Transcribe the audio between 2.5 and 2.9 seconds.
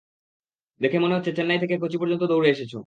এসেছো।